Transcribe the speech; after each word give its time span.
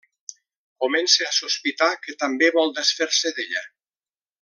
Comença 0.85 1.27
a 1.27 1.35
sospitar 1.41 1.91
que 2.07 2.19
també 2.25 2.53
vol 2.59 2.77
desfer-se 2.83 3.37
d'ella. 3.41 3.67